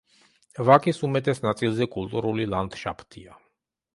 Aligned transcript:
ვაკის 0.69 1.01
უმეტეს 1.07 1.41
ნაწილზე 1.43 1.87
კულტურული 1.97 2.47
ლანდშაფტია. 2.55 3.37